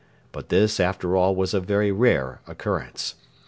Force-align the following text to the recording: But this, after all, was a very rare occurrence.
But 0.31 0.49
this, 0.49 0.79
after 0.79 1.15
all, 1.15 1.35
was 1.35 1.53
a 1.53 1.59
very 1.59 1.91
rare 1.91 2.41
occurrence. 2.47 3.13